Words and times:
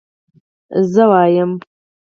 زه 0.93 1.03
وايم 1.11 1.51